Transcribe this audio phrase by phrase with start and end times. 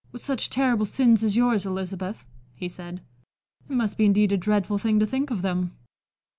[0.11, 3.03] "With such terrible sins as yours, Elizabeth," he said,
[3.69, 5.73] "it must be indeed a dreadful thing to think of them."